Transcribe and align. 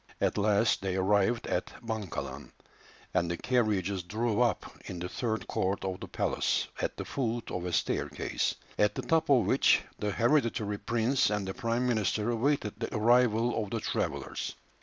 At 0.19 0.35
last 0.39 0.81
they 0.81 0.95
arrived 0.95 1.45
at 1.45 1.67
Bankalan, 1.85 2.51
and 3.13 3.29
the 3.29 3.37
carriages 3.37 4.01
drew 4.01 4.41
up 4.41 4.65
in 4.85 4.97
the 4.97 5.07
third 5.07 5.45
court 5.47 5.85
of 5.85 5.99
the 5.99 6.07
palace 6.07 6.67
at 6.81 6.97
the 6.97 7.05
foot 7.05 7.51
of 7.51 7.65
a 7.65 7.71
staircase, 7.71 8.55
at 8.79 8.95
the 8.95 9.03
top 9.03 9.29
of 9.29 9.45
which 9.45 9.81
the 9.99 10.09
hereditary 10.09 10.79
prince 10.79 11.29
and 11.29 11.47
the 11.47 11.53
prime 11.53 11.85
minister 11.87 12.31
awaited 12.31 12.79
the 12.79 12.95
arrival 12.95 13.63
of 13.63 13.69
the 13.69 13.79
travellers. 13.79 14.55